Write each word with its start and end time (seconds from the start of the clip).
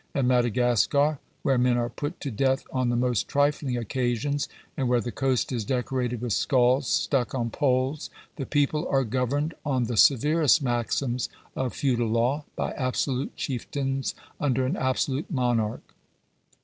In 0.15 0.25
Madagascar, 0.25 1.19
where 1.43 1.59
men 1.59 1.77
are 1.77 1.87
put 1.87 2.19
to 2.21 2.31
death 2.31 2.63
on 2.73 2.89
the 2.89 2.95
most 2.95 3.27
trifling 3.27 3.77
occasions, 3.77 4.49
and 4.75 4.89
where 4.89 4.99
the 4.99 5.11
coast 5.11 5.51
is 5.51 5.63
decorated 5.63 6.21
with 6.21 6.33
skulls 6.33 6.87
stuck 6.87 7.35
on 7.35 7.51
poles, 7.51 8.09
the 8.35 8.47
people 8.47 8.87
are 8.89 9.03
governed 9.03 9.53
on 9.63 9.83
the 9.83 9.97
severest 9.97 10.59
maxims 10.63 11.29
of 11.55 11.75
feudal 11.75 12.07
law, 12.07 12.45
by 12.55 12.71
absolute 12.71 13.35
chieftains 13.35 14.15
under 14.39 14.65
an 14.65 14.75
absolute 14.75 15.29
monarch. 15.29 15.93